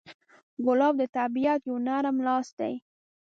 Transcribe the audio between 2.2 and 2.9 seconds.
لاس دی.